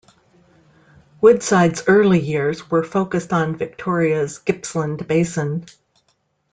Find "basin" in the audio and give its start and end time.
5.07-5.67